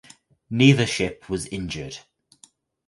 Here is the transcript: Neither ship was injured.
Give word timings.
Neither 0.49 0.87
ship 0.87 1.29
was 1.29 1.45
injured. 1.45 1.99